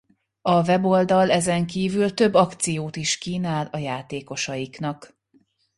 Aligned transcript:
A 0.41 0.63
weboldal 0.63 1.31
ezen 1.31 1.67
kívül 1.67 2.13
több 2.13 2.33
akciót 2.33 2.95
is 2.95 3.17
kínál 3.17 3.69
a 3.71 3.77
játékosaiknak. 3.77 5.15